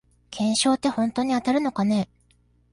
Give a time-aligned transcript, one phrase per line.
[0.31, 2.09] 懸賞ってほんとに当たるのかね